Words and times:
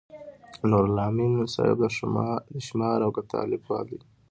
نورالامین 0.69 1.33
صاحب 1.53 1.77
د 2.53 2.55
شمار 2.67 2.99
او 3.05 3.09
قطار 3.17 3.45
لیکوال 3.53 3.85
دی. 3.99 4.09